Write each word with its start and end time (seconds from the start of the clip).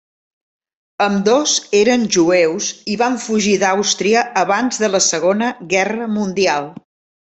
Ambdós 1.05 1.53
eren 1.81 2.07
jueus 2.17 2.71
i 2.95 2.97
van 3.03 3.21
fugir 3.27 3.55
d'Àustria 3.67 4.27
abans 4.45 4.85
de 4.85 4.93
la 4.99 5.07
Segona 5.13 5.55
Guerra 5.77 6.13
Mundial. 6.21 6.77